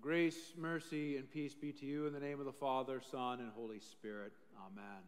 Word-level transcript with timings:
Grace, 0.00 0.52
mercy, 0.56 1.16
and 1.16 1.28
peace 1.28 1.54
be 1.54 1.72
to 1.72 1.84
you 1.84 2.06
in 2.06 2.12
the 2.12 2.20
name 2.20 2.38
of 2.38 2.46
the 2.46 2.52
Father, 2.52 3.00
Son, 3.10 3.40
and 3.40 3.50
Holy 3.50 3.80
Spirit. 3.80 4.32
Amen. 4.64 5.02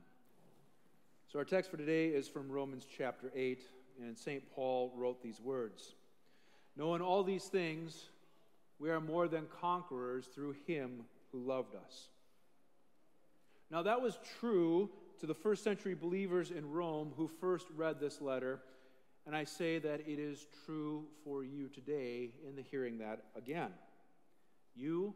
So, 1.28 1.38
our 1.38 1.44
text 1.44 1.70
for 1.70 1.76
today 1.76 2.08
is 2.08 2.26
from 2.26 2.50
Romans 2.50 2.86
chapter 2.98 3.30
8, 3.36 3.62
and 4.02 4.18
St. 4.18 4.42
Paul 4.50 4.92
wrote 4.96 5.22
these 5.22 5.40
words 5.40 5.94
Knowing 6.76 7.02
all 7.02 7.22
these 7.22 7.44
things, 7.44 8.06
we 8.80 8.90
are 8.90 9.00
more 9.00 9.28
than 9.28 9.46
conquerors 9.60 10.26
through 10.26 10.56
him 10.66 11.04
who 11.30 11.38
loved 11.38 11.76
us. 11.76 12.08
Now, 13.70 13.82
that 13.82 14.02
was 14.02 14.18
true 14.40 14.90
to 15.20 15.26
the 15.26 15.34
first 15.34 15.62
century 15.62 15.94
believers 15.94 16.50
in 16.50 16.68
Rome 16.68 17.12
who 17.16 17.28
first 17.28 17.66
read 17.76 18.00
this 18.00 18.20
letter, 18.20 18.60
and 19.24 19.36
I 19.36 19.44
say 19.44 19.78
that 19.78 20.00
it 20.00 20.18
is 20.18 20.46
true 20.66 21.04
for 21.22 21.44
you 21.44 21.68
today 21.68 22.30
in 22.48 22.56
the 22.56 22.62
hearing 22.62 22.98
that 22.98 23.22
again. 23.36 23.70
You 24.74 25.14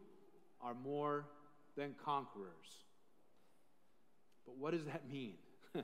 are 0.61 0.73
more 0.73 1.25
than 1.75 1.95
conquerors. 2.03 2.83
But 4.45 4.57
what 4.57 4.71
does 4.71 4.85
that 4.85 5.09
mean? 5.09 5.35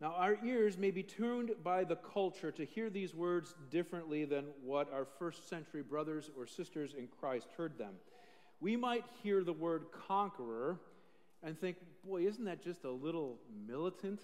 now, 0.00 0.14
our 0.16 0.36
ears 0.44 0.76
may 0.76 0.90
be 0.90 1.02
tuned 1.02 1.52
by 1.62 1.84
the 1.84 1.96
culture 1.96 2.52
to 2.52 2.64
hear 2.64 2.90
these 2.90 3.14
words 3.14 3.54
differently 3.70 4.24
than 4.24 4.46
what 4.62 4.92
our 4.92 5.06
first 5.18 5.48
century 5.48 5.82
brothers 5.82 6.30
or 6.36 6.46
sisters 6.46 6.94
in 6.96 7.08
Christ 7.08 7.48
heard 7.56 7.78
them. 7.78 7.94
We 8.60 8.76
might 8.76 9.04
hear 9.22 9.42
the 9.42 9.52
word 9.52 9.86
conqueror 10.06 10.78
and 11.42 11.58
think, 11.58 11.76
boy, 12.06 12.26
isn't 12.26 12.44
that 12.44 12.62
just 12.62 12.84
a 12.84 12.90
little 12.90 13.38
militant? 13.66 14.20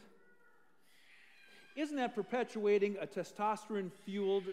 Isn't 1.76 1.96
that 1.96 2.14
perpetuating 2.14 2.96
a 3.00 3.06
testosterone 3.06 3.90
fueled 4.04 4.44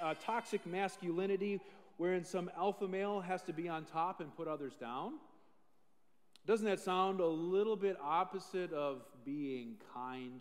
uh, 0.00 0.14
toxic 0.22 0.64
masculinity 0.66 1.60
wherein 2.02 2.24
some 2.24 2.50
alpha 2.58 2.88
male 2.88 3.20
has 3.20 3.42
to 3.42 3.52
be 3.52 3.68
on 3.68 3.84
top 3.84 4.20
and 4.20 4.36
put 4.36 4.48
others 4.48 4.74
down? 4.74 5.12
Doesn't 6.48 6.66
that 6.66 6.80
sound 6.80 7.20
a 7.20 7.26
little 7.28 7.76
bit 7.76 7.96
opposite 8.02 8.72
of 8.72 9.02
being 9.24 9.76
kind? 9.94 10.40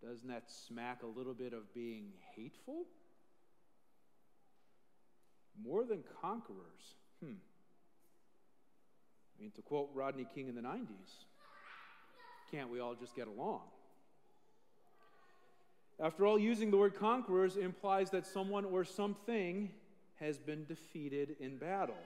Doesn't 0.00 0.28
that 0.28 0.44
smack 0.48 1.02
a 1.02 1.06
little 1.18 1.34
bit 1.34 1.52
of 1.52 1.74
being 1.74 2.12
hateful? 2.36 2.84
More 5.60 5.84
than 5.84 6.04
conquerors. 6.20 6.94
Hmm. 7.20 7.32
I 9.36 9.42
mean, 9.42 9.50
to 9.56 9.62
quote 9.62 9.90
Rodney 9.92 10.28
King 10.32 10.46
in 10.46 10.54
the 10.54 10.62
90s, 10.62 10.86
can't 12.52 12.70
we 12.70 12.78
all 12.78 12.94
just 12.94 13.16
get 13.16 13.26
along? 13.26 13.62
After 16.00 16.24
all, 16.24 16.38
using 16.38 16.70
the 16.70 16.76
word 16.76 16.94
conquerors 16.94 17.56
implies 17.56 18.10
that 18.10 18.28
someone 18.28 18.64
or 18.64 18.84
something 18.84 19.72
has 20.22 20.38
been 20.38 20.64
defeated 20.64 21.36
in 21.40 21.58
battle. 21.58 21.98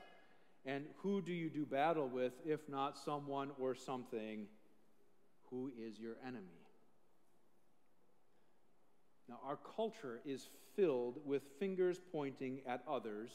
And 0.64 0.86
who 1.02 1.20
do 1.20 1.32
you 1.32 1.48
do 1.48 1.64
battle 1.66 2.08
with 2.08 2.32
if 2.44 2.68
not 2.68 2.98
someone 2.98 3.50
or 3.60 3.74
something 3.74 4.46
who 5.50 5.70
is 5.78 5.98
your 6.00 6.16
enemy? 6.26 6.46
Now, 9.28 9.38
our 9.44 9.58
culture 9.76 10.20
is 10.24 10.48
filled 10.74 11.18
with 11.24 11.42
fingers 11.58 12.00
pointing 12.12 12.60
at 12.66 12.82
others, 12.88 13.30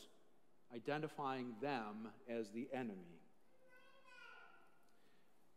identifying 0.75 1.53
them 1.61 2.09
as 2.29 2.49
the 2.49 2.67
enemy. 2.73 3.19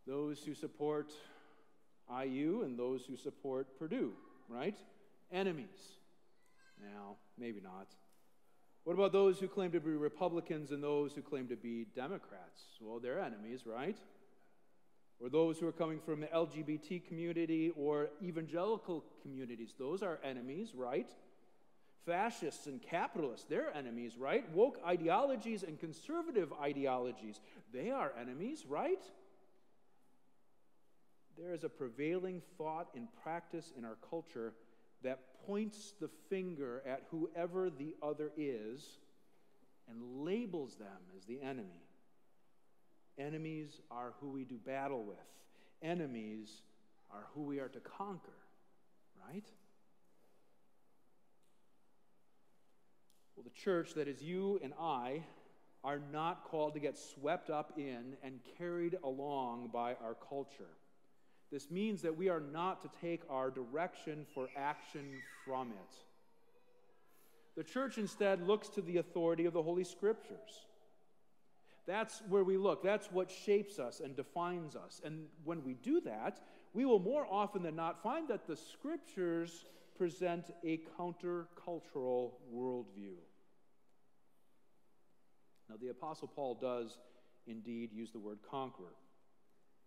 Those 0.07 0.41
who 0.45 0.55
support 0.55 1.13
IU 2.11 2.63
and 2.63 2.79
those 2.79 3.07
who 3.07 3.17
support 3.17 3.79
Purdue, 3.79 4.13
right? 4.49 4.77
Enemies. 5.33 5.99
Now, 6.83 7.17
maybe 7.39 7.61
not. 7.61 7.87
What 8.85 8.93
about 8.93 9.13
those 9.13 9.39
who 9.39 9.49
claim 9.49 9.73
to 9.73 9.81
be 9.81 9.91
Republicans 9.91 10.71
and 10.71 10.83
those 10.83 11.15
who 11.15 11.23
claim 11.23 11.49
to 11.49 11.57
be 11.57 11.87
Democrats? 11.97 12.63
Well, 12.81 13.01
they're 13.01 13.21
enemies, 13.21 13.67
right? 13.67 13.97
Or 15.21 15.31
those 15.31 15.59
who 15.59 15.67
are 15.67 15.73
coming 15.73 16.01
from 16.01 16.21
the 16.21 16.27
LGBT 16.27 17.07
community 17.09 17.73
or 17.77 18.11
evangelical 18.23 19.05
communities, 19.23 19.73
those 19.79 20.03
are 20.03 20.19
enemies, 20.23 20.73
right? 20.75 21.11
Fascists 22.05 22.67
and 22.67 22.83
capitalists, 22.83 23.47
they're 23.49 23.75
enemies, 23.75 24.19
right? 24.19 24.45
Woke 24.53 24.79
ideologies 24.87 25.63
and 25.63 25.81
conservative 25.81 26.53
ideologies, 26.61 27.41
they 27.73 27.91
are 27.91 28.13
enemies, 28.21 28.67
right? 28.69 29.03
There 31.39 31.55
is 31.55 31.65
a 31.65 31.71
prevailing 31.71 32.43
thought 32.59 32.89
and 32.95 33.09
practice 33.23 33.73
in 33.79 33.87
our 33.87 33.97
culture 34.11 34.53
that 35.03 35.21
points 35.47 35.95
the 36.01 36.09
finger 36.29 36.83
at 36.87 37.03
whoever 37.11 37.71
the 37.71 37.95
other 38.03 38.31
is 38.37 38.99
and 39.89 40.25
labels 40.25 40.77
them 40.77 40.89
as 41.17 41.25
the 41.25 41.41
enemy. 41.41 41.83
Enemies 43.19 43.81
are 43.91 44.13
who 44.21 44.31
we 44.31 44.45
do 44.45 44.57
battle 44.57 45.05
with, 45.05 45.17
enemies 45.83 46.63
are 47.11 47.27
who 47.35 47.43
we 47.43 47.61
are 47.61 47.69
to 47.69 47.81
conquer, 47.81 48.33
right? 49.29 49.45
Well, 53.37 53.45
the 53.45 53.51
church, 53.51 53.95
that 53.95 54.09
is 54.09 54.23
you 54.23 54.59
and 54.63 54.73
I, 54.81 55.23
are 55.85 56.01
not 56.13 56.45
called 56.45 56.75
to 56.75 56.81
get 56.81 56.97
swept 56.97 57.51
up 57.51 57.75
in 57.77 58.17
and 58.23 58.41
carried 58.59 58.97
along 59.05 59.69
by 59.73 59.95
our 60.03 60.17
culture. 60.29 60.71
This 61.55 61.71
means 61.71 62.03
that 62.03 62.17
we 62.17 62.29
are 62.29 62.41
not 62.41 62.83
to 62.83 62.91
take 63.01 63.23
our 63.31 63.49
direction 63.49 64.27
for 64.35 64.49
action 64.57 65.23
from 65.47 65.69
it. 65.69 65.97
The 67.57 67.63
church 67.63 67.97
instead 67.97 68.45
looks 68.45 68.69
to 68.71 68.83
the 68.83 68.97
authority 68.97 69.45
of 69.45 69.53
the 69.53 69.63
Holy 69.63 69.85
Scriptures. 69.85 70.67
That's 71.87 72.23
where 72.29 72.43
we 72.43 72.57
look. 72.57 72.83
That's 72.83 73.07
what 73.13 73.31
shapes 73.31 73.79
us 73.79 74.01
and 74.01 74.17
defines 74.17 74.75
us. 74.75 75.01
And 75.05 75.27
when 75.45 75.63
we 75.63 75.75
do 75.75 76.01
that, 76.01 76.41
we 76.73 76.87
will 76.87 76.99
more 76.99 77.25
often 77.31 77.63
than 77.63 77.77
not 77.77 78.03
find 78.03 78.27
that 78.27 78.49
the 78.49 78.57
Scriptures 78.57 79.65
present 79.97 80.51
a 80.65 80.81
countercultural 80.99 82.33
worldview. 82.53 83.15
Now, 85.71 85.77
the 85.81 85.91
Apostle 85.91 86.27
Paul 86.35 86.57
does 86.57 86.99
indeed 87.47 87.93
use 87.93 88.11
the 88.11 88.19
word 88.19 88.39
conqueror. 88.51 88.97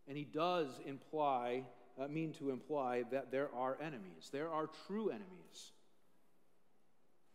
And 0.07 0.17
he 0.17 0.23
does 0.23 0.67
imply, 0.85 1.63
uh, 1.99 2.07
mean 2.07 2.33
to 2.33 2.49
imply 2.49 3.03
that 3.11 3.31
there 3.31 3.49
are 3.53 3.77
enemies. 3.81 4.29
There 4.31 4.49
are 4.49 4.69
true 4.87 5.09
enemies. 5.09 5.71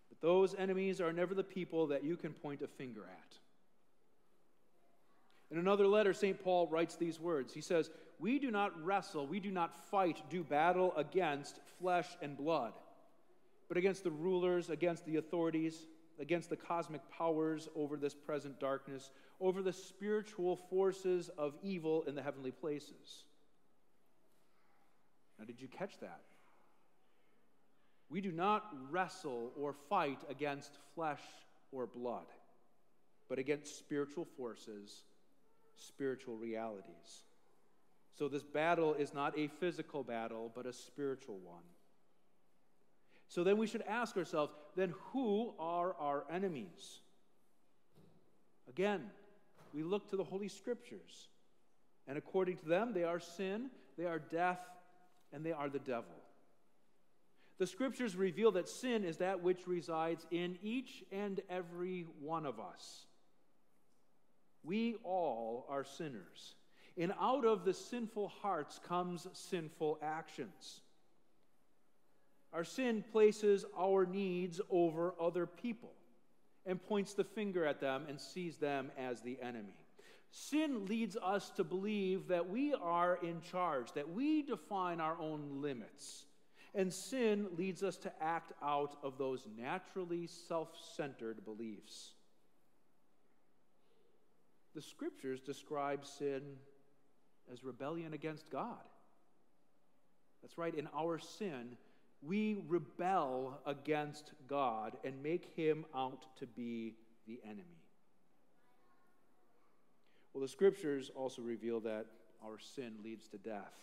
But 0.08 0.20
those 0.20 0.54
enemies 0.54 1.00
are 1.00 1.12
never 1.12 1.34
the 1.34 1.44
people 1.44 1.88
that 1.88 2.04
you 2.04 2.16
can 2.16 2.32
point 2.32 2.62
a 2.62 2.66
finger 2.66 3.02
at. 3.02 3.38
In 5.50 5.58
another 5.58 5.86
letter, 5.86 6.14
St. 6.14 6.42
Paul 6.42 6.66
writes 6.68 6.96
these 6.96 7.20
words. 7.20 7.52
He 7.52 7.60
says, 7.60 7.90
We 8.18 8.38
do 8.38 8.50
not 8.50 8.82
wrestle, 8.82 9.26
we 9.26 9.38
do 9.38 9.50
not 9.50 9.76
fight, 9.90 10.22
do 10.30 10.42
battle 10.42 10.94
against 10.96 11.60
flesh 11.78 12.08
and 12.22 12.38
blood, 12.38 12.72
but 13.68 13.76
against 13.76 14.02
the 14.02 14.10
rulers, 14.10 14.70
against 14.70 15.04
the 15.04 15.16
authorities 15.16 15.86
against 16.18 16.50
the 16.50 16.56
cosmic 16.56 17.00
powers 17.10 17.68
over 17.74 17.96
this 17.96 18.14
present 18.14 18.58
darkness, 18.60 19.10
over 19.42 19.62
the 19.62 19.72
spiritual 19.72 20.56
forces 20.56 21.28
of 21.36 21.54
evil 21.62 22.04
in 22.06 22.14
the 22.14 22.22
heavenly 22.22 22.52
places. 22.52 23.24
Now, 25.38 25.44
did 25.44 25.60
you 25.60 25.68
catch 25.68 25.98
that? 26.00 26.20
We 28.08 28.20
do 28.20 28.32
not 28.32 28.64
wrestle 28.90 29.52
or 29.58 29.74
fight 29.88 30.20
against 30.30 30.70
flesh 30.94 31.20
or 31.72 31.86
blood, 31.86 32.26
but 33.28 33.38
against 33.38 33.78
spiritual 33.78 34.26
forces, 34.36 35.02
spiritual 35.76 36.36
realities. 36.36 37.24
So, 38.16 38.28
this 38.28 38.42
battle 38.42 38.94
is 38.94 39.12
not 39.12 39.36
a 39.38 39.48
physical 39.48 40.04
battle, 40.04 40.52
but 40.54 40.66
a 40.66 40.72
spiritual 40.72 41.38
one. 41.42 41.64
So 43.32 43.44
then 43.44 43.56
we 43.56 43.66
should 43.66 43.80
ask 43.88 44.14
ourselves 44.18 44.52
then 44.76 44.92
who 45.12 45.54
are 45.58 45.94
our 45.98 46.24
enemies? 46.30 47.00
Again, 48.68 49.00
we 49.74 49.82
look 49.82 50.10
to 50.10 50.16
the 50.16 50.24
Holy 50.24 50.48
Scriptures. 50.48 51.28
And 52.06 52.18
according 52.18 52.58
to 52.58 52.66
them, 52.66 52.92
they 52.92 53.04
are 53.04 53.20
sin, 53.20 53.70
they 53.96 54.06
are 54.06 54.18
death, 54.18 54.60
and 55.32 55.44
they 55.44 55.52
are 55.52 55.68
the 55.68 55.78
devil. 55.78 56.14
The 57.58 57.66
Scriptures 57.66 58.16
reveal 58.16 58.52
that 58.52 58.68
sin 58.68 59.04
is 59.04 59.18
that 59.18 59.42
which 59.42 59.66
resides 59.66 60.26
in 60.30 60.58
each 60.62 61.04
and 61.12 61.40
every 61.48 62.06
one 62.20 62.44
of 62.44 62.58
us. 62.58 63.06
We 64.64 64.96
all 65.04 65.66
are 65.68 65.84
sinners. 65.84 66.54
And 66.98 67.12
out 67.20 67.44
of 67.44 67.64
the 67.64 67.74
sinful 67.74 68.28
hearts 68.28 68.80
comes 68.86 69.26
sinful 69.32 69.98
actions. 70.02 70.80
Our 72.52 72.64
sin 72.64 73.02
places 73.12 73.64
our 73.78 74.04
needs 74.04 74.60
over 74.70 75.14
other 75.20 75.46
people 75.46 75.92
and 76.66 76.82
points 76.82 77.14
the 77.14 77.24
finger 77.24 77.66
at 77.66 77.80
them 77.80 78.04
and 78.08 78.20
sees 78.20 78.56
them 78.56 78.90
as 78.98 79.20
the 79.20 79.38
enemy. 79.42 79.74
Sin 80.30 80.86
leads 80.86 81.16
us 81.16 81.50
to 81.50 81.64
believe 81.64 82.28
that 82.28 82.48
we 82.48 82.72
are 82.74 83.18
in 83.22 83.40
charge, 83.42 83.92
that 83.92 84.10
we 84.10 84.42
define 84.42 85.00
our 85.00 85.18
own 85.20 85.60
limits. 85.60 86.24
And 86.74 86.92
sin 86.92 87.48
leads 87.58 87.82
us 87.82 87.98
to 87.98 88.12
act 88.22 88.52
out 88.62 88.96
of 89.02 89.18
those 89.18 89.46
naturally 89.58 90.26
self 90.26 90.70
centered 90.96 91.44
beliefs. 91.44 92.12
the 94.74 94.82
scriptures 94.82 95.40
describe 95.40 96.04
sin 96.06 96.40
as 97.52 97.64
rebellion 97.64 98.14
against 98.14 98.48
God. 98.50 98.78
That's 100.40 100.58
right, 100.58 100.74
in 100.74 100.88
our 100.96 101.18
sin, 101.18 101.76
we 102.22 102.64
rebel 102.68 103.60
against 103.66 104.32
God 104.48 104.96
and 105.04 105.22
make 105.22 105.52
him 105.56 105.84
out 105.94 106.24
to 106.38 106.46
be 106.46 106.94
the 107.26 107.40
enemy. 107.44 107.82
Well, 110.32 110.42
the 110.42 110.48
scriptures 110.48 111.10
also 111.14 111.42
reveal 111.42 111.80
that 111.80 112.06
our 112.44 112.58
sin 112.58 112.94
leads 113.04 113.28
to 113.28 113.38
death. 113.38 113.74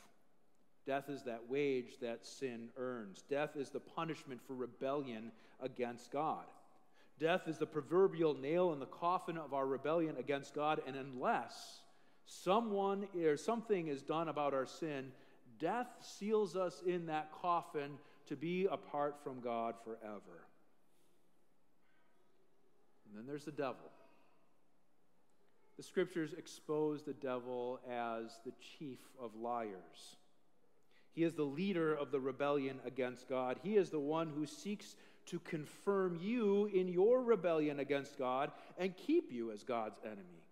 Death 0.85 1.09
is 1.09 1.23
that 1.23 1.49
wage 1.49 1.99
that 2.01 2.25
sin 2.25 2.69
earns. 2.77 3.23
Death 3.29 3.55
is 3.55 3.69
the 3.69 3.79
punishment 3.79 4.41
for 4.47 4.53
rebellion 4.55 5.31
against 5.61 6.11
God. 6.11 6.45
Death 7.19 7.47
is 7.47 7.57
the 7.57 7.65
proverbial 7.65 8.33
nail 8.33 8.71
in 8.71 8.79
the 8.79 8.85
coffin 8.85 9.37
of 9.37 9.53
our 9.53 9.67
rebellion 9.67 10.15
against 10.17 10.55
God, 10.55 10.81
and 10.87 10.95
unless 10.95 11.81
someone 12.25 13.07
or 13.21 13.35
something 13.35 13.87
is 13.87 14.01
done 14.01 14.29
about 14.29 14.53
our 14.53 14.65
sin, 14.65 15.11
death 15.59 15.87
seals 16.01 16.55
us 16.55 16.81
in 16.85 17.07
that 17.07 17.29
coffin 17.41 17.91
to 18.29 18.35
be 18.35 18.67
apart 18.71 19.17
from 19.23 19.41
God 19.41 19.75
forever. 19.83 20.45
And 23.07 23.17
then 23.17 23.25
there's 23.27 23.45
the 23.45 23.51
devil. 23.51 23.91
The 25.77 25.83
scriptures 25.83 26.33
expose 26.37 27.03
the 27.03 27.13
devil 27.13 27.79
as 27.89 28.39
the 28.45 28.51
chief 28.77 28.99
of 29.21 29.35
liars. 29.35 30.17
He 31.13 31.23
is 31.23 31.33
the 31.33 31.43
leader 31.43 31.93
of 31.93 32.11
the 32.11 32.19
rebellion 32.19 32.79
against 32.85 33.27
God. 33.27 33.59
He 33.63 33.75
is 33.75 33.89
the 33.89 33.99
one 33.99 34.29
who 34.29 34.45
seeks 34.45 34.95
to 35.27 35.39
confirm 35.39 36.17
you 36.21 36.65
in 36.67 36.87
your 36.87 37.21
rebellion 37.23 37.79
against 37.79 38.17
God 38.17 38.51
and 38.77 38.95
keep 38.95 39.31
you 39.31 39.51
as 39.51 39.63
God's 39.63 39.99
enemy. 40.05 40.43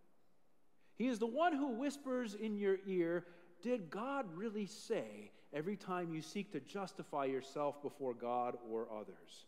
He 0.96 1.08
is 1.08 1.20
the 1.20 1.28
one 1.28 1.54
who 1.54 1.68
whispers 1.74 2.34
in 2.34 2.58
your 2.58 2.78
ear, 2.88 3.26
Did 3.62 3.90
God 3.90 4.26
really 4.36 4.66
say 4.66 5.32
every 5.54 5.76
time 5.76 6.14
you 6.14 6.22
seek 6.22 6.52
to 6.52 6.60
justify 6.60 7.26
yourself 7.26 7.82
before 7.82 8.14
God 8.14 8.58
or 8.70 8.88
others? 8.92 9.46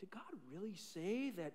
Did 0.00 0.10
God 0.10 0.22
really 0.52 0.74
say 0.74 1.30
that, 1.30 1.52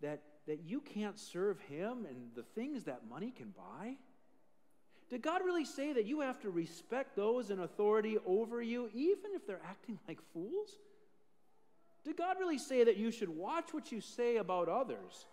that, 0.00 0.22
that 0.46 0.60
you 0.64 0.80
can't 0.80 1.18
serve 1.18 1.60
Him 1.60 2.06
and 2.08 2.30
the 2.34 2.42
things 2.42 2.84
that 2.84 3.08
money 3.08 3.32
can 3.36 3.52
buy? 3.56 3.96
Did 5.10 5.22
God 5.22 5.42
really 5.44 5.64
say 5.64 5.92
that 5.92 6.06
you 6.06 6.20
have 6.20 6.40
to 6.42 6.50
respect 6.50 7.16
those 7.16 7.50
in 7.50 7.58
authority 7.58 8.16
over 8.24 8.62
you, 8.62 8.88
even 8.94 9.32
if 9.34 9.46
they're 9.46 9.60
acting 9.68 9.98
like 10.08 10.20
fools? 10.32 10.78
Did 12.04 12.16
God 12.16 12.36
really 12.38 12.58
say 12.58 12.84
that 12.84 12.96
you 12.96 13.10
should 13.10 13.28
watch 13.28 13.74
what 13.74 13.92
you 13.92 14.00
say 14.00 14.36
about 14.36 14.68
others, 14.68 15.26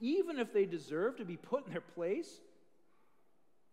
even 0.00 0.38
if 0.38 0.52
they 0.52 0.66
deserve 0.66 1.16
to 1.16 1.24
be 1.24 1.36
put 1.36 1.66
in 1.66 1.72
their 1.72 1.80
place? 1.80 2.40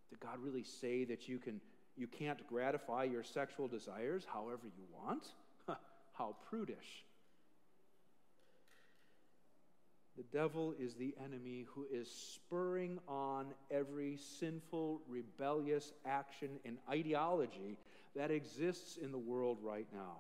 Did 0.10 0.20
God 0.20 0.40
really 0.40 0.64
say 0.64 1.04
that 1.06 1.28
you, 1.28 1.40
can, 1.40 1.60
you 1.98 2.08
can't 2.08 2.46
gratify 2.48 3.06
your 3.06 3.24
sexual 3.24 3.68
desires 3.68 4.26
however 4.32 4.68
you 4.78 4.84
want? 4.94 5.28
How 6.14 6.36
prudish. 6.50 7.04
The 10.18 10.24
devil 10.36 10.74
is 10.80 10.96
the 10.96 11.14
enemy 11.24 11.68
who 11.76 11.86
is 11.92 12.10
spurring 12.10 12.98
on 13.08 13.48
every 13.70 14.18
sinful, 14.40 15.02
rebellious 15.08 15.94
action 16.08 16.50
and 16.66 16.78
ideology 16.90 17.78
that 18.16 18.32
exists 18.32 18.98
in 18.98 19.12
the 19.12 19.18
world 19.18 19.60
right 19.62 19.86
now. 19.94 20.18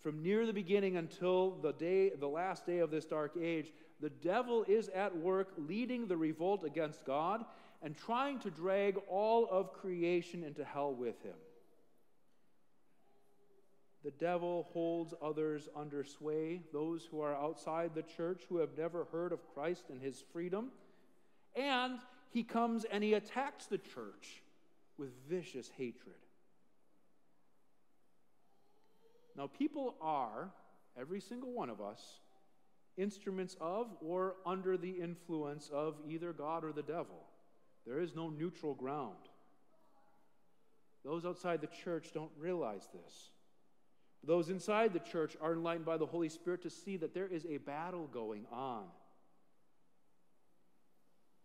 From 0.00 0.22
near 0.22 0.46
the 0.46 0.54
beginning 0.54 0.96
until 0.96 1.50
the 1.60 1.72
day, 1.72 2.10
the 2.10 2.28
last 2.28 2.64
day 2.64 2.78
of 2.78 2.90
this 2.90 3.04
dark 3.04 3.36
age, 3.38 3.70
the 4.00 4.08
devil 4.08 4.64
is 4.66 4.88
at 4.90 5.14
work 5.14 5.52
leading 5.58 6.06
the 6.06 6.16
revolt 6.16 6.64
against 6.64 7.04
God 7.04 7.44
and 7.82 7.96
trying 7.96 8.38
to 8.40 8.50
drag 8.50 8.96
all 9.08 9.48
of 9.50 9.72
creation 9.72 10.42
into 10.42 10.64
hell 10.64 10.92
with 10.92 11.20
him. 11.22 11.36
The 14.04 14.10
devil 14.12 14.68
holds 14.72 15.12
others 15.20 15.68
under 15.76 16.04
sway, 16.04 16.62
those 16.72 17.04
who 17.04 17.20
are 17.20 17.34
outside 17.34 17.94
the 17.94 18.02
church 18.02 18.42
who 18.48 18.58
have 18.58 18.76
never 18.76 19.04
heard 19.12 19.32
of 19.32 19.40
Christ 19.54 19.84
and 19.90 20.00
his 20.00 20.22
freedom. 20.32 20.70
And 21.56 21.98
he 22.30 22.44
comes 22.44 22.84
and 22.84 23.02
he 23.02 23.14
attacks 23.14 23.66
the 23.66 23.78
church 23.78 24.42
with 24.96 25.10
vicious 25.28 25.70
hatred. 25.76 26.16
Now, 29.36 29.46
people 29.46 29.94
are, 30.00 30.50
every 30.98 31.20
single 31.20 31.52
one 31.52 31.70
of 31.70 31.80
us, 31.80 32.00
instruments 32.96 33.56
of 33.60 33.86
or 34.00 34.34
under 34.44 34.76
the 34.76 34.90
influence 34.90 35.70
of 35.72 35.94
either 36.08 36.32
God 36.32 36.64
or 36.64 36.72
the 36.72 36.82
devil. 36.82 37.27
There 37.88 38.00
is 38.00 38.14
no 38.14 38.28
neutral 38.28 38.74
ground. 38.74 39.16
Those 41.04 41.24
outside 41.24 41.62
the 41.62 41.68
church 41.68 42.10
don't 42.12 42.30
realize 42.38 42.86
this. 42.92 43.30
Those 44.22 44.50
inside 44.50 44.92
the 44.92 44.98
church 44.98 45.36
are 45.40 45.54
enlightened 45.54 45.86
by 45.86 45.96
the 45.96 46.04
Holy 46.04 46.28
Spirit 46.28 46.62
to 46.62 46.70
see 46.70 46.98
that 46.98 47.14
there 47.14 47.26
is 47.26 47.46
a 47.46 47.56
battle 47.58 48.06
going 48.12 48.44
on. 48.52 48.84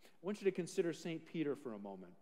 I 0.05 0.25
want 0.25 0.41
you 0.41 0.45
to 0.45 0.51
consider 0.51 0.91
St. 0.91 1.25
Peter 1.25 1.55
for 1.55 1.73
a 1.73 1.79
moment. 1.79 2.13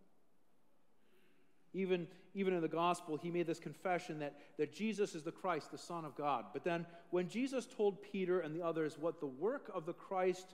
Even, 1.74 2.08
even 2.36 2.54
in 2.54 2.62
the 2.62 2.68
gospel, 2.68 3.18
he 3.18 3.32
made 3.32 3.48
this 3.48 3.60
confession 3.60 4.20
that, 4.20 4.36
that 4.58 4.74
Jesus 4.74 5.16
is 5.16 5.24
the 5.24 5.32
Christ, 5.32 5.72
the 5.72 5.78
Son 5.78 6.04
of 6.04 6.16
God. 6.16 6.46
But 6.52 6.64
then, 6.64 6.86
when 7.12 7.30
Jesus 7.30 7.66
told 7.66 8.04
Peter 8.04 8.42
and 8.42 8.56
the 8.56 8.62
others 8.62 8.98
what 9.00 9.20
the 9.20 9.28
work 9.28 9.72
of 9.74 9.86
the 9.86 9.94
Christ 9.94 10.54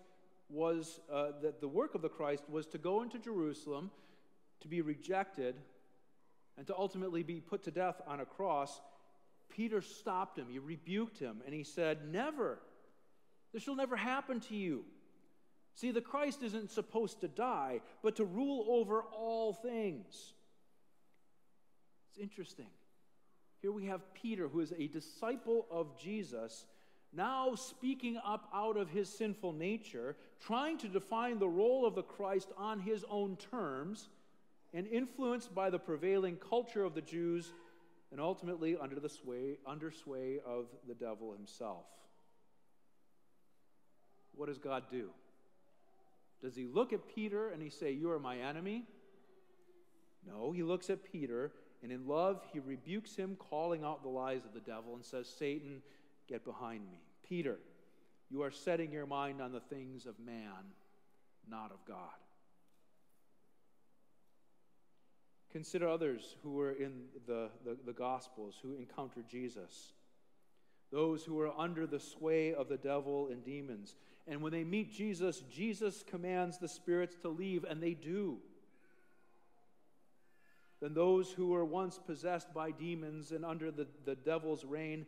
was, 0.49 0.99
uh, 1.11 1.31
that 1.41 1.61
the 1.61 1.67
work 1.67 1.95
of 1.95 2.01
the 2.01 2.09
Christ 2.09 2.43
was 2.49 2.67
to 2.67 2.77
go 2.77 3.01
into 3.01 3.19
Jerusalem, 3.19 3.91
to 4.61 4.67
be 4.67 4.81
rejected, 4.81 5.55
and 6.57 6.65
to 6.67 6.75
ultimately 6.75 7.23
be 7.23 7.39
put 7.39 7.63
to 7.63 7.71
death 7.71 8.01
on 8.07 8.19
a 8.19 8.25
cross, 8.25 8.81
Peter 9.49 9.81
stopped 9.81 10.37
him. 10.37 10.47
He 10.49 10.59
rebuked 10.59 11.19
him, 11.19 11.41
and 11.45 11.53
he 11.53 11.63
said, 11.63 12.11
Never. 12.11 12.59
This 13.53 13.63
shall 13.63 13.75
never 13.75 13.95
happen 13.95 14.39
to 14.41 14.55
you. 14.55 14.83
See, 15.75 15.91
the 15.91 16.01
Christ 16.01 16.41
isn't 16.43 16.71
supposed 16.71 17.21
to 17.21 17.27
die, 17.27 17.81
but 18.01 18.15
to 18.15 18.25
rule 18.25 18.65
over 18.67 19.03
all 19.03 19.53
things. 19.53 20.33
It's 22.09 22.19
interesting. 22.19 22.67
Here 23.61 23.71
we 23.71 23.85
have 23.85 24.13
Peter, 24.13 24.47
who 24.47 24.59
is 24.59 24.73
a 24.77 24.87
disciple 24.87 25.67
of 25.71 25.99
Jesus, 25.99 26.65
now 27.13 27.55
speaking 27.55 28.19
up 28.23 28.49
out 28.53 28.77
of 28.77 28.89
his 28.89 29.09
sinful 29.09 29.53
nature, 29.53 30.15
trying 30.39 30.77
to 30.79 30.87
define 30.87 31.39
the 31.39 31.47
role 31.47 31.85
of 31.85 31.95
the 31.95 32.03
Christ 32.03 32.49
on 32.57 32.79
his 32.79 33.05
own 33.09 33.37
terms, 33.37 34.09
and 34.73 34.85
influenced 34.87 35.55
by 35.55 35.69
the 35.69 35.79
prevailing 35.79 36.37
culture 36.37 36.83
of 36.83 36.93
the 36.93 37.01
Jews, 37.01 37.51
and 38.11 38.21
ultimately 38.21 38.77
under 38.77 38.99
the 38.99 39.09
sway, 39.09 39.57
under 39.65 39.91
sway 39.91 40.39
of 40.45 40.67
the 40.87 40.93
devil 40.93 41.33
himself. 41.33 41.85
What 44.35 44.47
does 44.47 44.57
God 44.57 44.83
do? 44.91 45.09
Does 46.41 46.55
he 46.55 46.65
look 46.65 46.93
at 46.93 46.99
Peter 47.15 47.49
and 47.49 47.61
he 47.61 47.69
say, 47.69 47.91
You 47.91 48.11
are 48.11 48.19
my 48.19 48.37
enemy? 48.37 48.83
No, 50.27 50.51
he 50.51 50.61
looks 50.61 50.89
at 50.89 51.03
Peter 51.11 51.51
and 51.83 51.91
in 51.91 52.07
love, 52.07 52.41
he 52.51 52.59
rebukes 52.59 53.15
him, 53.15 53.37
calling 53.37 53.83
out 53.83 54.01
the 54.01 54.09
lies 54.09 54.45
of 54.45 54.53
the 54.53 54.59
devil, 54.59 54.95
and 54.95 55.05
says, 55.05 55.27
Satan, 55.27 55.81
get 56.27 56.45
behind 56.45 56.85
me. 56.85 57.01
Peter, 57.27 57.57
you 58.29 58.43
are 58.43 58.51
setting 58.51 58.91
your 58.91 59.05
mind 59.05 59.41
on 59.41 59.51
the 59.51 59.59
things 59.59 60.05
of 60.05 60.19
man, 60.19 60.73
not 61.49 61.71
of 61.71 61.83
God. 61.87 61.97
Consider 65.51 65.87
others 65.87 66.35
who 66.43 66.51
were 66.51 66.73
in 66.73 67.05
the, 67.25 67.49
the, 67.63 67.77
the, 67.85 67.93
Gospels 67.93 68.55
who 68.61 68.75
encountered 68.75 69.27
Jesus. 69.29 69.93
Those 70.91 71.23
who 71.23 71.35
were 71.35 71.51
under 71.57 71.87
the 71.87 71.99
sway 71.99 72.53
of 72.53 72.67
the 72.67 72.77
devil 72.77 73.29
and 73.31 73.43
demons. 73.43 73.95
And 74.27 74.41
when 74.41 74.51
they 74.51 74.65
meet 74.65 74.93
Jesus, 74.93 75.41
Jesus 75.51 76.03
commands 76.05 76.57
the 76.57 76.67
spirits 76.67 77.15
to 77.21 77.29
leave, 77.29 77.63
and 77.63 77.81
they 77.81 77.93
do 77.93 78.39
then 80.79 80.93
those 80.93 81.31
who 81.31 81.47
were 81.47 81.65
once 81.65 81.97
possessed 81.97 82.53
by 82.53 82.71
demons 82.71 83.31
and 83.31 83.43
under 83.43 83.71
the, 83.71 83.87
the 84.05 84.15
devil's 84.15 84.63
reign 84.63 85.05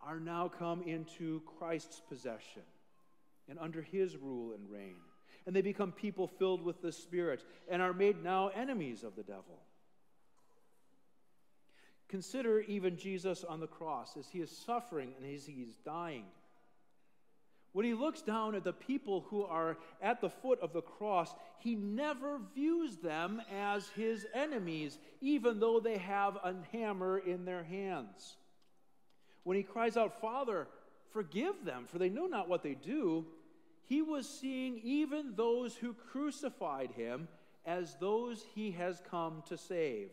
are 0.00 0.20
now 0.20 0.48
come 0.48 0.82
into 0.82 1.42
Christ's 1.58 2.00
possession 2.08 2.62
and 3.48 3.58
under 3.58 3.82
his 3.82 4.16
rule 4.16 4.52
and 4.52 4.70
reign. 4.70 4.96
And 5.46 5.56
they 5.56 5.62
become 5.62 5.92
people 5.92 6.28
filled 6.28 6.62
with 6.62 6.82
the 6.82 6.92
Spirit 6.92 7.42
and 7.68 7.80
are 7.80 7.92
made 7.92 8.22
now 8.22 8.48
enemies 8.48 9.02
of 9.02 9.16
the 9.16 9.22
devil. 9.22 9.62
Consider 12.08 12.60
even 12.60 12.96
Jesus 12.96 13.44
on 13.44 13.60
the 13.60 13.66
cross 13.66 14.16
as 14.16 14.26
he 14.28 14.40
is 14.40 14.50
suffering 14.50 15.12
and 15.20 15.34
as 15.34 15.44
he 15.44 15.62
is 15.62 15.74
dying. 15.84 16.24
When 17.72 17.84
he 17.84 17.92
looks 17.92 18.22
down 18.22 18.54
at 18.54 18.64
the 18.64 18.72
people 18.72 19.26
who 19.28 19.44
are 19.44 19.76
at 20.00 20.20
the 20.20 20.30
foot 20.30 20.58
of 20.60 20.72
the 20.72 20.80
cross, 20.80 21.34
he 21.58 21.74
never 21.74 22.40
views 22.54 22.96
them 22.96 23.42
as 23.54 23.88
his 23.90 24.26
enemies, 24.34 24.98
even 25.20 25.60
though 25.60 25.78
they 25.78 25.98
have 25.98 26.36
a 26.36 26.54
hammer 26.72 27.18
in 27.18 27.44
their 27.44 27.62
hands. 27.62 28.37
When 29.48 29.56
he 29.56 29.62
cries 29.62 29.96
out, 29.96 30.20
Father, 30.20 30.68
forgive 31.08 31.64
them, 31.64 31.86
for 31.86 31.96
they 31.96 32.10
know 32.10 32.26
not 32.26 32.50
what 32.50 32.62
they 32.62 32.74
do, 32.74 33.24
he 33.86 34.02
was 34.02 34.28
seeing 34.28 34.78
even 34.84 35.36
those 35.36 35.74
who 35.74 35.94
crucified 35.94 36.90
him 36.90 37.28
as 37.64 37.94
those 37.94 38.44
he 38.54 38.72
has 38.72 39.00
come 39.10 39.42
to 39.48 39.56
save. 39.56 40.10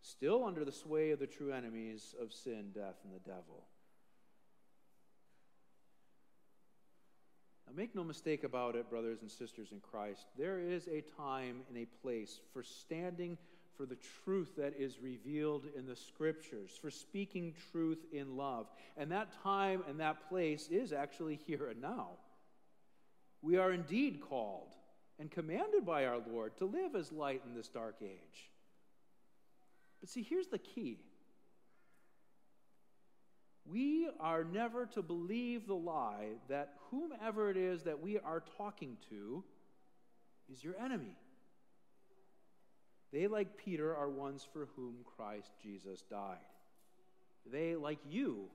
Still 0.00 0.44
under 0.44 0.64
the 0.64 0.70
sway 0.70 1.10
of 1.10 1.18
the 1.18 1.26
true 1.26 1.50
enemies 1.50 2.14
of 2.22 2.32
sin, 2.32 2.70
death, 2.72 2.94
and 3.02 3.12
the 3.12 3.28
devil. 3.28 3.64
Now, 7.66 7.72
make 7.74 7.96
no 7.96 8.04
mistake 8.04 8.44
about 8.44 8.76
it, 8.76 8.88
brothers 8.88 9.22
and 9.22 9.30
sisters 9.30 9.72
in 9.72 9.80
Christ. 9.80 10.24
There 10.38 10.60
is 10.60 10.86
a 10.86 11.02
time 11.16 11.62
and 11.68 11.78
a 11.78 11.86
place 12.00 12.38
for 12.52 12.62
standing 12.62 13.36
for 13.80 13.86
the 13.86 13.96
truth 14.26 14.56
that 14.58 14.74
is 14.78 15.00
revealed 15.00 15.64
in 15.74 15.86
the 15.86 15.96
Scriptures, 15.96 16.78
for 16.82 16.90
speaking 16.90 17.54
truth 17.72 18.04
in 18.12 18.36
love. 18.36 18.66
And 18.98 19.10
that 19.10 19.28
time 19.42 19.82
and 19.88 20.00
that 20.00 20.28
place 20.28 20.68
is 20.70 20.92
actually 20.92 21.40
here 21.46 21.66
and 21.70 21.80
now. 21.80 22.08
We 23.40 23.56
are 23.56 23.72
indeed 23.72 24.20
called 24.20 24.74
and 25.18 25.30
commanded 25.30 25.86
by 25.86 26.04
our 26.04 26.18
Lord 26.30 26.58
to 26.58 26.66
live 26.66 26.94
as 26.94 27.10
light 27.10 27.40
in 27.46 27.54
this 27.54 27.68
dark 27.68 27.94
age. 28.02 28.50
But 30.00 30.10
see, 30.10 30.26
here's 30.28 30.48
the 30.48 30.58
key 30.58 30.98
we 33.64 34.10
are 34.20 34.44
never 34.44 34.84
to 34.86 35.00
believe 35.00 35.66
the 35.66 35.72
lie 35.72 36.32
that 36.50 36.74
whomever 36.90 37.48
it 37.48 37.56
is 37.56 37.84
that 37.84 38.02
we 38.02 38.18
are 38.18 38.42
talking 38.58 38.98
to 39.08 39.42
is 40.52 40.62
your 40.62 40.76
enemy. 40.76 41.16
They, 43.12 43.26
like 43.26 43.56
Peter, 43.56 43.94
are 43.96 44.08
ones 44.08 44.46
for 44.52 44.68
whom 44.76 44.96
Christ 45.16 45.50
Jesus 45.62 46.02
died. 46.02 46.38
They, 47.50 47.74
like 47.74 47.98
you, 48.08 48.48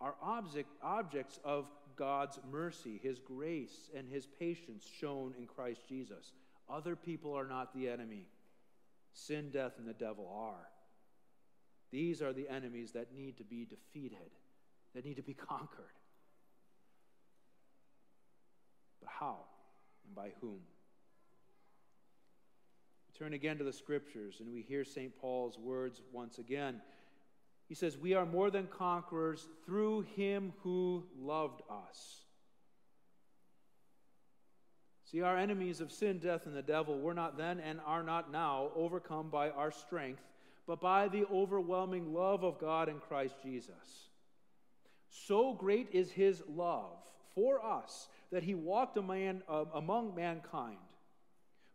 are 0.00 0.14
object, 0.22 0.70
objects 0.82 1.38
of 1.44 1.66
God's 1.96 2.38
mercy, 2.50 2.98
His 3.02 3.18
grace, 3.20 3.90
and 3.96 4.08
His 4.08 4.26
patience 4.26 4.88
shown 4.98 5.34
in 5.38 5.46
Christ 5.46 5.82
Jesus. 5.88 6.32
Other 6.68 6.96
people 6.96 7.34
are 7.34 7.46
not 7.46 7.74
the 7.74 7.88
enemy. 7.88 8.26
Sin, 9.12 9.50
death, 9.50 9.72
and 9.78 9.86
the 9.86 9.92
devil 9.92 10.26
are. 10.34 10.68
These 11.90 12.22
are 12.22 12.32
the 12.32 12.48
enemies 12.48 12.92
that 12.92 13.14
need 13.14 13.36
to 13.36 13.44
be 13.44 13.66
defeated, 13.66 14.30
that 14.94 15.04
need 15.04 15.16
to 15.16 15.22
be 15.22 15.34
conquered. 15.48 15.84
But 19.00 19.10
how 19.10 19.36
and 20.06 20.14
by 20.14 20.30
whom? 20.40 20.60
Turn 23.22 23.34
again 23.34 23.58
to 23.58 23.62
the 23.62 23.72
scriptures 23.72 24.38
and 24.40 24.52
we 24.52 24.62
hear 24.62 24.84
St. 24.84 25.16
Paul's 25.20 25.56
words 25.56 26.02
once 26.12 26.38
again. 26.38 26.80
He 27.68 27.74
says, 27.76 27.96
We 27.96 28.14
are 28.14 28.26
more 28.26 28.50
than 28.50 28.66
conquerors 28.66 29.46
through 29.64 30.06
him 30.16 30.52
who 30.64 31.04
loved 31.16 31.62
us. 31.70 32.24
See, 35.04 35.20
our 35.20 35.38
enemies 35.38 35.80
of 35.80 35.92
sin, 35.92 36.18
death, 36.18 36.46
and 36.46 36.56
the 36.56 36.62
devil 36.62 36.98
were 36.98 37.14
not 37.14 37.38
then 37.38 37.60
and 37.60 37.78
are 37.86 38.02
not 38.02 38.32
now 38.32 38.70
overcome 38.74 39.30
by 39.30 39.50
our 39.50 39.70
strength, 39.70 40.22
but 40.66 40.80
by 40.80 41.06
the 41.06 41.24
overwhelming 41.32 42.12
love 42.12 42.42
of 42.42 42.58
God 42.58 42.88
in 42.88 42.98
Christ 42.98 43.36
Jesus. 43.40 44.08
So 45.10 45.54
great 45.54 45.90
is 45.92 46.10
his 46.10 46.42
love 46.48 46.96
for 47.36 47.64
us 47.64 48.08
that 48.32 48.42
he 48.42 48.56
walked 48.56 48.98
um, 48.98 49.42
among 49.72 50.16
mankind 50.16 50.78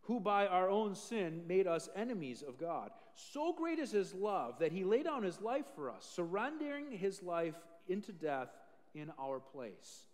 who 0.08 0.18
by 0.18 0.46
our 0.46 0.70
own 0.70 0.94
sin 0.94 1.42
made 1.46 1.66
us 1.66 1.90
enemies 1.94 2.42
of 2.42 2.58
God. 2.58 2.90
So 3.14 3.52
great 3.52 3.78
is 3.78 3.90
his 3.90 4.14
love 4.14 4.58
that 4.58 4.72
he 4.72 4.82
laid 4.82 5.04
down 5.04 5.22
his 5.22 5.38
life 5.42 5.66
for 5.74 5.90
us, 5.90 6.10
surrendering 6.16 6.90
his 6.90 7.22
life 7.22 7.54
into 7.88 8.12
death 8.12 8.48
in 8.94 9.12
our 9.20 9.38
place. 9.38 10.06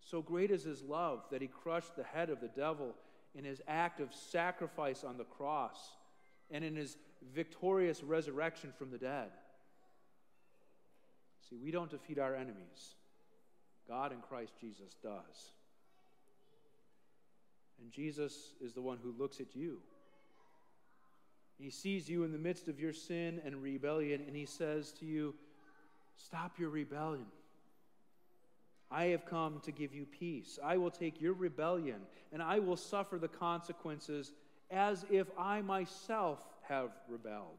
So 0.00 0.22
great 0.22 0.52
is 0.52 0.62
his 0.62 0.80
love 0.84 1.24
that 1.32 1.42
he 1.42 1.48
crushed 1.48 1.96
the 1.96 2.04
head 2.04 2.30
of 2.30 2.40
the 2.40 2.46
devil 2.46 2.94
in 3.34 3.42
his 3.44 3.60
act 3.66 3.98
of 3.98 4.14
sacrifice 4.14 5.02
on 5.02 5.18
the 5.18 5.24
cross 5.24 5.96
and 6.48 6.62
in 6.62 6.76
his 6.76 6.96
victorious 7.34 8.04
resurrection 8.04 8.72
from 8.78 8.92
the 8.92 8.98
dead. 8.98 9.30
See, 11.50 11.56
we 11.56 11.72
don't 11.72 11.90
defeat 11.90 12.20
our 12.20 12.36
enemies, 12.36 12.94
God 13.88 14.12
in 14.12 14.20
Christ 14.20 14.52
Jesus 14.60 14.94
does. 15.02 15.50
And 17.80 17.92
Jesus 17.92 18.54
is 18.60 18.72
the 18.72 18.82
one 18.82 18.98
who 19.02 19.14
looks 19.18 19.40
at 19.40 19.54
you. 19.54 19.78
He 21.58 21.70
sees 21.70 22.08
you 22.08 22.24
in 22.24 22.32
the 22.32 22.38
midst 22.38 22.68
of 22.68 22.78
your 22.78 22.92
sin 22.92 23.40
and 23.44 23.62
rebellion, 23.62 24.22
and 24.26 24.36
he 24.36 24.46
says 24.46 24.92
to 25.00 25.06
you, 25.06 25.34
Stop 26.16 26.58
your 26.58 26.70
rebellion. 26.70 27.26
I 28.90 29.06
have 29.06 29.26
come 29.26 29.60
to 29.64 29.72
give 29.72 29.94
you 29.94 30.06
peace. 30.06 30.58
I 30.64 30.76
will 30.76 30.90
take 30.90 31.20
your 31.20 31.34
rebellion, 31.34 32.00
and 32.32 32.42
I 32.42 32.58
will 32.58 32.76
suffer 32.76 33.18
the 33.18 33.28
consequences 33.28 34.32
as 34.70 35.04
if 35.10 35.26
I 35.38 35.62
myself 35.62 36.40
have 36.68 36.90
rebelled. 37.08 37.58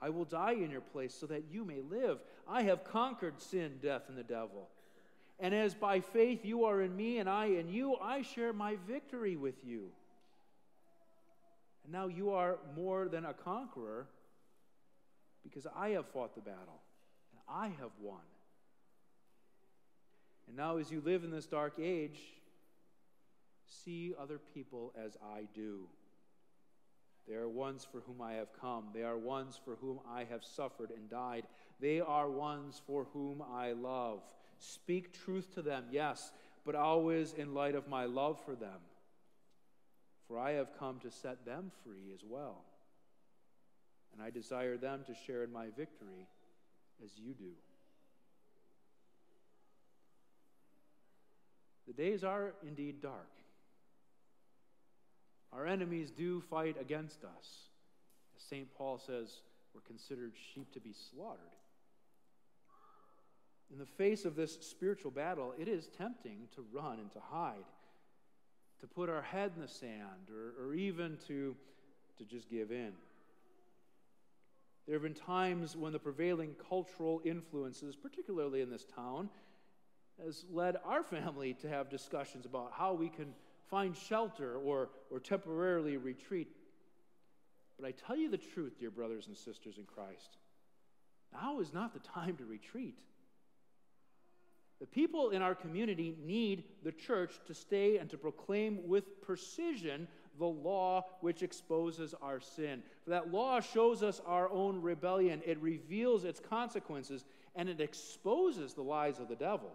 I 0.00 0.08
will 0.08 0.24
die 0.24 0.52
in 0.52 0.70
your 0.70 0.80
place 0.80 1.14
so 1.14 1.26
that 1.26 1.44
you 1.50 1.64
may 1.64 1.80
live. 1.82 2.18
I 2.48 2.62
have 2.62 2.84
conquered 2.84 3.40
sin, 3.40 3.78
death, 3.82 4.04
and 4.08 4.16
the 4.16 4.24
devil. 4.24 4.68
And 5.40 5.54
as 5.54 5.74
by 5.74 6.00
faith 6.00 6.44
you 6.44 6.64
are 6.66 6.82
in 6.82 6.94
me 6.94 7.18
and 7.18 7.28
I 7.28 7.46
in 7.46 7.68
you, 7.68 7.96
I 7.96 8.22
share 8.22 8.52
my 8.52 8.76
victory 8.86 9.36
with 9.36 9.64
you. 9.64 9.88
And 11.84 11.92
now 11.92 12.08
you 12.08 12.30
are 12.30 12.58
more 12.76 13.08
than 13.08 13.24
a 13.24 13.32
conqueror 13.32 14.06
because 15.42 15.66
I 15.74 15.90
have 15.90 16.06
fought 16.08 16.34
the 16.34 16.42
battle 16.42 16.82
and 17.32 17.40
I 17.48 17.68
have 17.80 17.90
won. 18.00 18.20
And 20.46 20.56
now, 20.56 20.78
as 20.78 20.90
you 20.90 21.00
live 21.00 21.24
in 21.24 21.30
this 21.30 21.46
dark 21.46 21.74
age, 21.80 22.18
see 23.84 24.14
other 24.20 24.38
people 24.52 24.92
as 25.02 25.16
I 25.34 25.46
do. 25.54 25.86
They 27.28 27.36
are 27.36 27.48
ones 27.48 27.86
for 27.90 28.00
whom 28.00 28.20
I 28.20 28.32
have 28.34 28.48
come. 28.60 28.86
They 28.92 29.04
are 29.04 29.16
ones 29.16 29.60
for 29.64 29.76
whom 29.76 30.00
I 30.10 30.24
have 30.24 30.42
suffered 30.44 30.90
and 30.90 31.08
died. 31.08 31.44
They 31.78 32.00
are 32.00 32.28
ones 32.28 32.82
for 32.84 33.06
whom 33.12 33.42
I 33.54 33.72
love. 33.72 34.20
Speak 34.60 35.12
truth 35.24 35.54
to 35.54 35.62
them, 35.62 35.84
yes, 35.90 36.32
but 36.64 36.74
always 36.74 37.32
in 37.32 37.54
light 37.54 37.74
of 37.74 37.88
my 37.88 38.04
love 38.04 38.38
for 38.44 38.54
them. 38.54 38.78
For 40.28 40.38
I 40.38 40.52
have 40.52 40.78
come 40.78 41.00
to 41.00 41.10
set 41.10 41.44
them 41.44 41.72
free 41.82 42.12
as 42.14 42.20
well. 42.22 42.62
And 44.12 44.22
I 44.22 44.30
desire 44.30 44.76
them 44.76 45.00
to 45.06 45.14
share 45.26 45.42
in 45.42 45.52
my 45.52 45.66
victory 45.76 46.28
as 47.02 47.10
you 47.16 47.32
do. 47.32 47.52
The 51.86 51.94
days 51.94 52.22
are 52.22 52.52
indeed 52.64 53.00
dark. 53.00 53.30
Our 55.52 55.66
enemies 55.66 56.10
do 56.10 56.40
fight 56.42 56.76
against 56.80 57.24
us. 57.24 57.68
As 58.36 58.42
St. 58.42 58.72
Paul 58.76 58.98
says, 58.98 59.40
we're 59.74 59.80
considered 59.80 60.32
sheep 60.54 60.72
to 60.74 60.80
be 60.80 60.92
slaughtered. 60.92 61.40
In 63.72 63.78
the 63.78 63.86
face 63.86 64.24
of 64.24 64.34
this 64.34 64.58
spiritual 64.60 65.10
battle, 65.10 65.54
it 65.58 65.68
is 65.68 65.88
tempting 65.96 66.48
to 66.54 66.64
run 66.72 66.98
and 66.98 67.10
to 67.12 67.20
hide, 67.20 67.64
to 68.80 68.86
put 68.86 69.08
our 69.08 69.22
head 69.22 69.52
in 69.54 69.62
the 69.62 69.68
sand, 69.68 70.28
or, 70.30 70.64
or 70.64 70.74
even 70.74 71.18
to, 71.28 71.54
to 72.18 72.24
just 72.24 72.50
give 72.50 72.72
in. 72.72 72.92
There 74.86 74.96
have 74.96 75.02
been 75.02 75.14
times 75.14 75.76
when 75.76 75.92
the 75.92 76.00
prevailing 76.00 76.56
cultural 76.68 77.20
influences, 77.24 77.94
particularly 77.94 78.60
in 78.60 78.70
this 78.70 78.84
town, 78.84 79.28
has 80.24 80.44
led 80.50 80.76
our 80.84 81.04
family 81.04 81.54
to 81.54 81.68
have 81.68 81.88
discussions 81.88 82.46
about 82.46 82.72
how 82.74 82.94
we 82.94 83.08
can 83.08 83.32
find 83.68 83.96
shelter 83.96 84.56
or, 84.56 84.90
or 85.10 85.20
temporarily 85.20 85.96
retreat. 85.96 86.48
But 87.78 87.86
I 87.86 87.92
tell 87.92 88.16
you 88.16 88.28
the 88.28 88.36
truth, 88.36 88.78
dear 88.80 88.90
brothers 88.90 89.28
and 89.28 89.36
sisters 89.36 89.78
in 89.78 89.84
Christ, 89.84 90.38
now 91.32 91.60
is 91.60 91.72
not 91.72 91.94
the 91.94 92.00
time 92.00 92.36
to 92.38 92.44
retreat. 92.44 92.98
The 94.80 94.86
people 94.86 95.30
in 95.30 95.42
our 95.42 95.54
community 95.54 96.16
need 96.24 96.64
the 96.82 96.92
church 96.92 97.34
to 97.46 97.54
stay 97.54 97.98
and 97.98 98.08
to 98.10 98.16
proclaim 98.16 98.88
with 98.88 99.20
precision 99.20 100.08
the 100.38 100.46
law 100.46 101.04
which 101.20 101.42
exposes 101.42 102.14
our 102.22 102.40
sin. 102.40 102.82
For 103.04 103.10
that 103.10 103.30
law 103.30 103.60
shows 103.60 104.02
us 104.02 104.22
our 104.26 104.50
own 104.50 104.80
rebellion, 104.80 105.42
it 105.44 105.60
reveals 105.60 106.24
its 106.24 106.40
consequences, 106.40 107.26
and 107.54 107.68
it 107.68 107.80
exposes 107.80 108.72
the 108.72 108.82
lies 108.82 109.18
of 109.18 109.28
the 109.28 109.36
devil. 109.36 109.70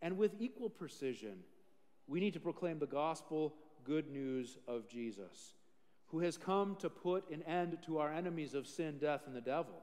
And 0.00 0.16
with 0.16 0.32
equal 0.40 0.70
precision, 0.70 1.40
we 2.06 2.18
need 2.18 2.32
to 2.32 2.40
proclaim 2.40 2.78
the 2.78 2.86
gospel 2.86 3.54
good 3.84 4.10
news 4.10 4.56
of 4.66 4.88
Jesus, 4.88 5.54
who 6.06 6.20
has 6.20 6.38
come 6.38 6.76
to 6.76 6.88
put 6.88 7.30
an 7.30 7.42
end 7.42 7.76
to 7.84 7.98
our 7.98 8.12
enemies 8.12 8.54
of 8.54 8.66
sin, 8.66 8.96
death, 8.98 9.22
and 9.26 9.36
the 9.36 9.40
devil. 9.42 9.82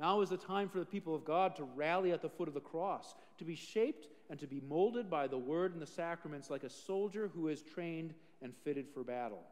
Now 0.00 0.22
is 0.22 0.30
the 0.30 0.38
time 0.38 0.70
for 0.70 0.78
the 0.78 0.86
people 0.86 1.14
of 1.14 1.26
God 1.26 1.54
to 1.56 1.64
rally 1.64 2.10
at 2.12 2.22
the 2.22 2.30
foot 2.30 2.48
of 2.48 2.54
the 2.54 2.60
cross, 2.60 3.14
to 3.36 3.44
be 3.44 3.54
shaped 3.54 4.06
and 4.30 4.40
to 4.40 4.46
be 4.46 4.62
molded 4.66 5.10
by 5.10 5.26
the 5.26 5.36
word 5.36 5.74
and 5.74 5.82
the 5.82 5.86
sacraments 5.86 6.48
like 6.48 6.64
a 6.64 6.70
soldier 6.70 7.30
who 7.34 7.48
is 7.48 7.60
trained 7.60 8.14
and 8.40 8.54
fitted 8.64 8.86
for 8.94 9.04
battle. 9.04 9.42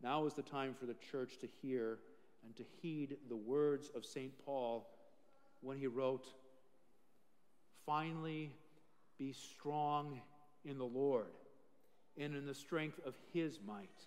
Now 0.00 0.26
is 0.26 0.34
the 0.34 0.42
time 0.42 0.76
for 0.78 0.86
the 0.86 0.94
church 1.10 1.38
to 1.40 1.48
hear 1.60 1.98
and 2.44 2.54
to 2.54 2.62
heed 2.80 3.16
the 3.28 3.36
words 3.36 3.90
of 3.96 4.06
St. 4.06 4.32
Paul 4.46 4.88
when 5.60 5.76
he 5.76 5.88
wrote, 5.88 6.28
Finally, 7.84 8.52
be 9.18 9.32
strong 9.32 10.20
in 10.64 10.78
the 10.78 10.84
Lord 10.84 11.34
and 12.16 12.36
in 12.36 12.46
the 12.46 12.54
strength 12.54 13.00
of 13.04 13.16
his 13.32 13.58
might. 13.66 14.06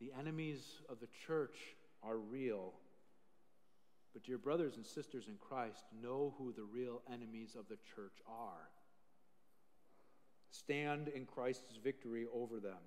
The 0.00 0.12
enemies 0.18 0.62
of 0.88 1.00
the 1.00 1.08
church 1.26 1.56
are 2.02 2.16
real. 2.16 2.72
But, 4.12 4.24
dear 4.24 4.38
brothers 4.38 4.76
and 4.76 4.86
sisters 4.86 5.28
in 5.28 5.36
Christ, 5.36 5.84
know 6.02 6.34
who 6.38 6.52
the 6.52 6.64
real 6.64 7.02
enemies 7.12 7.56
of 7.58 7.68
the 7.68 7.78
church 7.94 8.16
are. 8.28 8.68
Stand 10.50 11.08
in 11.08 11.26
Christ's 11.26 11.76
victory 11.82 12.26
over 12.32 12.60
them. 12.60 12.78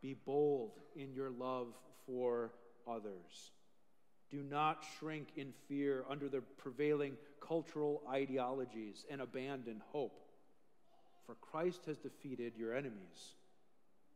Be 0.00 0.14
bold 0.14 0.72
in 0.96 1.12
your 1.12 1.30
love 1.30 1.68
for 2.06 2.52
others. 2.86 3.52
Do 4.30 4.42
not 4.42 4.84
shrink 4.98 5.28
in 5.36 5.52
fear 5.68 6.04
under 6.10 6.28
the 6.28 6.40
prevailing 6.58 7.16
cultural 7.40 8.02
ideologies 8.10 9.04
and 9.10 9.20
abandon 9.20 9.82
hope. 9.92 10.20
For 11.26 11.34
Christ 11.36 11.86
has 11.86 11.98
defeated 11.98 12.54
your 12.56 12.74
enemies. 12.74 13.34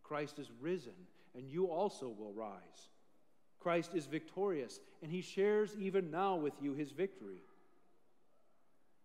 Christ 0.02 0.38
is 0.38 0.50
risen 0.60 0.94
and 1.36 1.48
you 1.48 1.66
also 1.66 2.08
will 2.08 2.32
rise. 2.32 2.88
Christ 3.60 3.90
is 3.94 4.06
victorious, 4.06 4.80
and 5.02 5.10
he 5.10 5.20
shares 5.20 5.74
even 5.78 6.10
now 6.10 6.36
with 6.36 6.54
you 6.60 6.74
his 6.74 6.92
victory. 6.92 7.42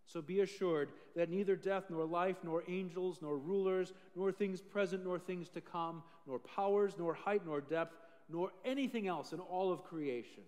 So 0.05 0.21
be 0.21 0.41
assured 0.41 0.89
that 1.15 1.29
neither 1.29 1.55
death, 1.55 1.85
nor 1.89 2.05
life, 2.05 2.37
nor 2.43 2.63
angels, 2.67 3.19
nor 3.21 3.37
rulers, 3.37 3.93
nor 4.15 4.31
things 4.31 4.61
present, 4.61 5.03
nor 5.03 5.17
things 5.17 5.49
to 5.49 5.61
come, 5.61 6.03
nor 6.27 6.39
powers, 6.39 6.95
nor 6.99 7.13
height, 7.13 7.41
nor 7.45 7.61
depth, 7.61 7.95
nor 8.29 8.51
anything 8.65 9.07
else 9.07 9.33
in 9.33 9.39
all 9.39 9.71
of 9.71 9.83
creation 9.83 10.43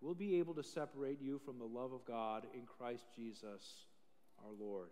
will 0.00 0.14
be 0.14 0.38
able 0.38 0.54
to 0.54 0.62
separate 0.62 1.20
you 1.20 1.40
from 1.44 1.58
the 1.58 1.64
love 1.64 1.92
of 1.92 2.04
God 2.04 2.44
in 2.54 2.62
Christ 2.78 3.04
Jesus 3.16 3.84
our 4.44 4.52
Lord. 4.58 4.88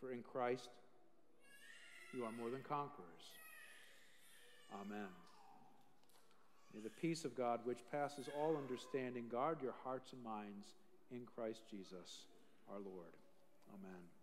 For 0.00 0.12
in 0.12 0.22
Christ 0.22 0.68
you 2.14 2.24
are 2.24 2.32
more 2.32 2.50
than 2.50 2.62
conquerors. 2.62 3.32
Amen. 4.72 5.08
May 6.74 6.80
the 6.80 6.90
peace 6.90 7.24
of 7.24 7.36
God, 7.36 7.60
which 7.64 7.78
passes 7.90 8.28
all 8.38 8.56
understanding, 8.56 9.28
guard 9.28 9.58
your 9.62 9.74
hearts 9.84 10.12
and 10.12 10.22
minds 10.22 10.66
in 11.10 11.22
Christ 11.34 11.62
Jesus 11.70 12.26
our 12.70 12.78
Lord. 12.78 13.14
Amen. 13.74 14.17